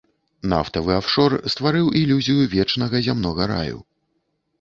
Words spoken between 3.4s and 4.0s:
раю.